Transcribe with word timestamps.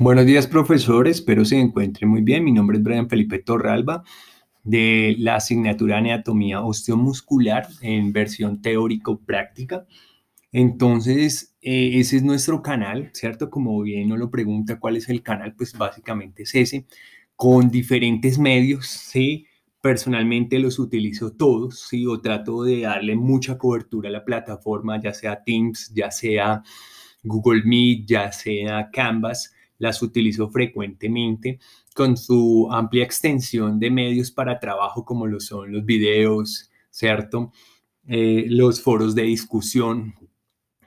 Buenos 0.00 0.24
días, 0.24 0.46
profesor. 0.46 1.08
Espero 1.08 1.44
se 1.44 1.60
encuentre 1.60 2.06
muy 2.06 2.22
bien. 2.22 2.42
Mi 2.42 2.52
nombre 2.52 2.78
es 2.78 2.82
Brian 2.82 3.10
Felipe 3.10 3.38
Torralba 3.38 4.02
de 4.64 5.14
la 5.18 5.34
asignatura 5.34 5.98
Anatomía 5.98 6.62
Osteomuscular 6.62 7.68
en 7.82 8.10
versión 8.10 8.62
teórico-práctica. 8.62 9.84
Entonces, 10.52 11.54
eh, 11.60 11.98
ese 12.00 12.16
es 12.16 12.22
nuestro 12.22 12.62
canal, 12.62 13.10
¿cierto? 13.12 13.50
Como 13.50 13.78
bien 13.82 14.08
nos 14.08 14.18
lo 14.18 14.30
pregunta 14.30 14.80
cuál 14.80 14.96
es 14.96 15.10
el 15.10 15.22
canal, 15.22 15.54
pues 15.54 15.76
básicamente 15.76 16.44
es 16.44 16.54
ese, 16.54 16.86
con 17.36 17.70
diferentes 17.70 18.38
medios, 18.38 18.86
¿sí? 18.86 19.44
Personalmente 19.82 20.58
los 20.60 20.78
utilizo 20.78 21.32
todos, 21.32 21.78
¿sí? 21.78 22.06
O 22.06 22.22
trato 22.22 22.62
de 22.62 22.80
darle 22.80 23.16
mucha 23.16 23.58
cobertura 23.58 24.08
a 24.08 24.12
la 24.12 24.24
plataforma, 24.24 24.98
ya 24.98 25.12
sea 25.12 25.44
Teams, 25.44 25.92
ya 25.94 26.10
sea 26.10 26.62
Google 27.22 27.64
Meet, 27.66 28.06
ya 28.06 28.32
sea 28.32 28.88
Canvas 28.90 29.52
las 29.80 30.00
utilizo 30.02 30.48
frecuentemente 30.50 31.58
con 31.94 32.16
su 32.16 32.68
amplia 32.70 33.02
extensión 33.02 33.80
de 33.80 33.90
medios 33.90 34.30
para 34.30 34.60
trabajo 34.60 35.04
como 35.04 35.26
lo 35.26 35.40
son 35.40 35.72
los 35.72 35.84
videos, 35.84 36.70
¿cierto? 36.90 37.52
Eh, 38.06 38.44
los 38.48 38.80
foros 38.80 39.14
de 39.14 39.22
discusión, 39.22 40.14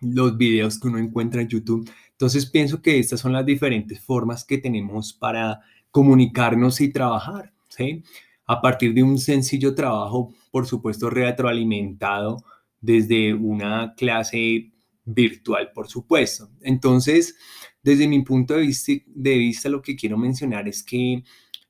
los 0.00 0.36
videos 0.36 0.78
que 0.78 0.88
uno 0.88 0.98
encuentra 0.98 1.42
en 1.42 1.48
YouTube. 1.48 1.90
Entonces 2.10 2.46
pienso 2.46 2.80
que 2.80 2.98
estas 2.98 3.20
son 3.20 3.32
las 3.32 3.46
diferentes 3.46 3.98
formas 4.00 4.44
que 4.44 4.58
tenemos 4.58 5.12
para 5.12 5.60
comunicarnos 5.90 6.80
y 6.80 6.92
trabajar, 6.92 7.52
¿sí? 7.68 8.04
A 8.46 8.60
partir 8.60 8.92
de 8.94 9.02
un 9.02 9.18
sencillo 9.18 9.74
trabajo, 9.74 10.34
por 10.50 10.66
supuesto, 10.66 11.08
retroalimentado 11.08 12.44
desde 12.80 13.32
una 13.32 13.94
clase 13.94 14.72
virtual, 15.04 15.70
por 15.72 15.88
supuesto. 15.88 16.50
Entonces, 16.60 17.36
desde 17.82 18.06
mi 18.06 18.22
punto 18.22 18.54
de 18.54 19.38
vista, 19.38 19.68
lo 19.68 19.82
que 19.82 19.96
quiero 19.96 20.16
mencionar 20.16 20.68
es 20.68 20.82
que 20.82 21.24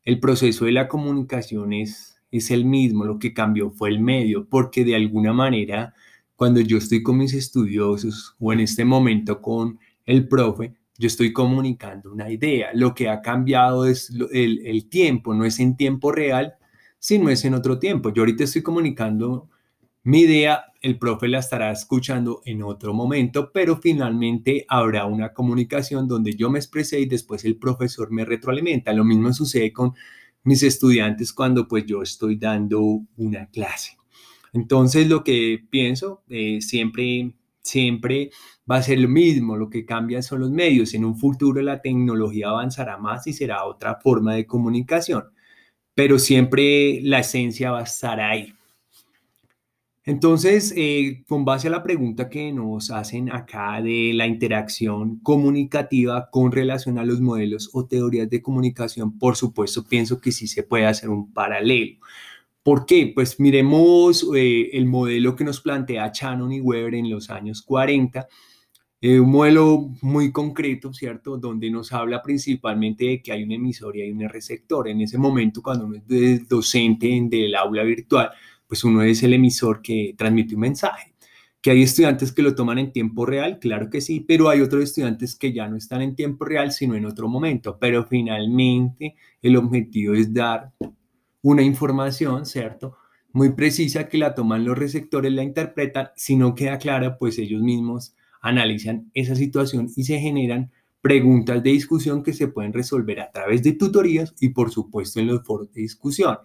el 0.05 0.21
proceso 0.21 0.65
de 0.66 0.73
la 0.73 0.88
comunicación 0.88 1.73
es, 1.73 2.21
es 2.30 2.51
el 2.51 2.65
mismo, 2.65 3.04
lo 3.04 3.19
que 3.19 3.32
cambió 3.32 3.71
fue 3.71 3.91
el 3.91 4.01
medio, 4.01 4.46
porque 4.49 4.85
de 4.85 4.95
alguna 4.95 5.32
manera, 5.32 5.95
cuando 6.37 6.60
yo 6.60 6.79
estoy 6.79 7.02
con 7.02 7.19
mis 7.19 7.32
estudiosos 7.32 8.37
o 8.38 8.52
en 8.52 8.60
este 8.60 8.85
momento 8.85 9.41
con 9.41 9.79
el 10.04 10.29
profe, 10.29 10.74
yo 10.99 11.07
estoy 11.07 11.32
comunicando 11.32 12.13
una 12.13 12.30
idea. 12.30 12.71
Lo 12.74 12.95
que 12.95 13.09
ha 13.09 13.23
cambiado 13.23 13.87
es 13.87 14.10
el, 14.32 14.60
el 14.66 14.88
tiempo, 14.88 15.35
no 15.35 15.45
es 15.45 15.59
en 15.60 15.76
tiempo 15.76 16.13
real, 16.13 16.54
sino 16.99 17.30
es 17.30 17.45
en 17.45 17.54
otro 17.54 17.79
tiempo. 17.79 18.13
Yo 18.13 18.23
ahorita 18.23 18.45
estoy 18.45 18.63
comunicando 18.63 19.49
mi 20.04 20.22
idea, 20.22 20.64
el 20.80 20.98
profe 20.98 21.28
la 21.28 21.38
estará 21.38 21.70
escuchando 21.70 22.42
en 22.45 22.62
otro 22.64 22.92
momento, 22.92 23.52
pero 23.52 23.76
finalmente 23.76 24.66
habrá 24.68 25.06
una 25.06 25.32
comunicación 25.32 26.08
donde 26.08 26.34
yo 26.34 26.50
me 26.50 26.58
expresé 26.58 26.98
y 26.98 27.06
después 27.06 27.45
el 27.45 27.56
profesor 27.56 28.10
me 28.10 28.24
retroalimenta. 28.24 28.92
Lo 28.92 29.04
mismo 29.04 29.32
sucede 29.32 29.73
con 29.73 29.95
mis 30.42 30.64
estudiantes 30.64 31.32
cuando 31.32 31.68
pues 31.68 31.86
yo 31.86 32.02
estoy 32.02 32.36
dando 32.36 32.80
una 33.16 33.46
clase. 33.46 33.96
Entonces 34.52 35.08
lo 35.08 35.23
que 35.23 35.64
pienso 35.70 36.24
eh, 36.28 36.60
siempre, 36.60 37.34
siempre 37.62 38.30
va 38.70 38.76
a 38.76 38.82
ser 38.82 38.98
lo 38.98 39.08
mismo, 39.08 39.56
lo 39.56 39.70
que 39.70 39.84
cambia 39.84 40.20
son 40.20 40.40
los 40.40 40.50
medios. 40.50 40.95
En 40.95 41.04
un 41.04 41.16
futuro 41.16 41.62
la 41.62 41.80
tecnología 41.80 42.48
avanzará 42.48 42.98
más 42.98 43.26
y 43.28 43.32
será 43.32 43.64
otra 43.64 44.00
forma 44.02 44.34
de 44.34 44.46
comunicación, 44.46 45.26
pero 45.95 46.18
siempre 46.18 47.00
la 47.02 47.20
esencia 47.20 47.70
va 47.70 47.80
a 47.80 47.84
estar 47.84 48.20
ahí. 48.20 48.52
Entonces, 50.04 50.74
eh, 50.76 51.22
con 51.28 51.45
base 51.45 51.68
a 51.68 51.70
la 51.70 51.84
pregunta 51.84 52.28
que 52.28 52.52
nos 52.52 52.90
hacen 52.90 53.30
acá 53.30 53.80
de 53.80 54.12
la 54.14 54.26
interacción 54.26 55.20
comunicativa 55.20 56.28
con 56.30 56.50
relación 56.50 56.98
a 56.98 57.04
los 57.04 57.20
modelos 57.20 57.70
o 57.72 57.86
teorías 57.86 58.28
de 58.28 58.42
comunicación, 58.42 59.16
por 59.16 59.36
supuesto, 59.36 59.84
pienso 59.84 60.20
que 60.20 60.32
sí 60.32 60.48
se 60.48 60.64
puede 60.64 60.86
hacer 60.86 61.08
un 61.08 61.32
paralelo. 61.32 61.98
¿Por 62.64 62.84
qué? 62.86 63.12
Pues 63.14 63.38
miremos 63.38 64.26
eh, 64.34 64.70
el 64.72 64.86
modelo 64.86 65.36
que 65.36 65.44
nos 65.44 65.60
plantea 65.60 66.10
Shannon 66.12 66.52
y 66.52 66.60
Weber 66.60 66.94
en 66.96 67.08
los 67.10 67.30
años 67.30 67.62
40, 67.62 68.26
eh, 69.00 69.20
un 69.20 69.30
modelo 69.30 69.91
muy 70.00 70.32
concreto, 70.32 70.92
¿cierto? 70.92 71.36
Donde 71.36 71.70
nos 71.70 71.92
habla 71.92 72.22
principalmente 72.22 73.04
de 73.04 73.22
que 73.22 73.32
hay 73.32 73.42
un 73.44 73.52
emisor 73.52 73.96
y 73.96 74.02
hay 74.02 74.12
un 74.12 74.28
receptor. 74.28 74.88
En 74.88 75.00
ese 75.00 75.18
momento, 75.18 75.62
cuando 75.62 75.86
uno 75.86 75.96
es 76.08 76.48
docente 76.48 77.08
del 77.30 77.54
aula 77.56 77.82
virtual, 77.82 78.30
pues 78.72 78.84
uno 78.84 79.03
es 79.03 79.22
el 79.22 79.34
emisor 79.34 79.83
que 79.83 80.15
transmite 80.16 80.55
un 80.55 80.62
mensaje. 80.62 81.15
¿Que 81.60 81.72
hay 81.72 81.83
estudiantes 81.83 82.33
que 82.33 82.41
lo 82.41 82.55
toman 82.55 82.78
en 82.78 82.91
tiempo 82.91 83.27
real? 83.27 83.59
Claro 83.59 83.91
que 83.91 84.00
sí, 84.00 84.21
pero 84.21 84.49
hay 84.49 84.62
otros 84.62 84.84
estudiantes 84.84 85.37
que 85.37 85.53
ya 85.53 85.69
no 85.69 85.77
están 85.77 86.00
en 86.00 86.16
tiempo 86.16 86.47
real, 86.47 86.72
sino 86.72 86.94
en 86.94 87.05
otro 87.05 87.28
momento. 87.28 87.77
Pero 87.78 88.06
finalmente 88.06 89.15
el 89.43 89.56
objetivo 89.56 90.15
es 90.15 90.33
dar 90.33 90.72
una 91.43 91.60
información, 91.60 92.47
¿cierto? 92.47 92.97
Muy 93.34 93.50
precisa 93.53 94.09
que 94.09 94.16
la 94.16 94.34
toman 94.34 94.65
los 94.65 94.78
receptores, 94.78 95.31
la 95.34 95.43
interpretan. 95.43 96.09
Si 96.16 96.34
no 96.37 96.54
queda 96.54 96.78
clara, 96.78 97.19
pues 97.19 97.39
ellos 97.39 97.60
mismos 97.60 98.15
analizan 98.41 99.10
esa 99.12 99.37
situación 99.37 99.91
y 99.94 100.04
se 100.04 100.19
generan 100.19 100.72
preguntas 101.02 101.62
de 101.62 101.70
discusión 101.70 102.22
que 102.22 102.32
se 102.32 102.48
pueden 102.48 102.72
resolver 102.72 103.20
a 103.20 103.30
través 103.30 103.62
de 103.62 103.72
tutorías 103.72 104.34
y 104.40 104.50
por 104.50 104.70
supuesto 104.70 105.20
en 105.20 105.26
los 105.26 105.44
foros 105.44 105.70
de 105.72 105.82
discusión. 105.82 106.38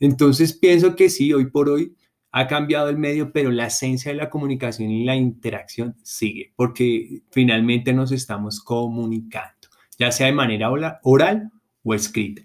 Entonces 0.00 0.54
pienso 0.54 0.96
que 0.96 1.10
sí, 1.10 1.32
hoy 1.32 1.50
por 1.50 1.68
hoy 1.68 1.94
ha 2.30 2.46
cambiado 2.46 2.88
el 2.88 2.96
medio, 2.96 3.32
pero 3.32 3.50
la 3.50 3.66
esencia 3.66 4.10
de 4.12 4.16
la 4.18 4.30
comunicación 4.30 4.90
y 4.90 5.04
la 5.04 5.14
interacción 5.14 5.96
sigue, 6.02 6.52
porque 6.56 7.22
finalmente 7.30 7.92
nos 7.92 8.10
estamos 8.12 8.60
comunicando, 8.60 9.68
ya 9.98 10.10
sea 10.10 10.26
de 10.26 10.32
manera 10.32 10.70
oral 11.02 11.50
o 11.82 11.94
escrita. 11.94 12.42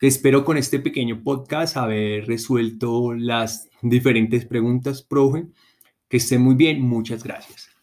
Espero 0.00 0.44
con 0.44 0.58
este 0.58 0.78
pequeño 0.78 1.22
podcast 1.22 1.76
haber 1.76 2.26
resuelto 2.26 3.14
las 3.14 3.70
diferentes 3.80 4.44
preguntas, 4.44 5.02
profe. 5.02 5.46
Que 6.08 6.18
esté 6.18 6.38
muy 6.38 6.54
bien, 6.54 6.82
muchas 6.82 7.24
gracias. 7.24 7.75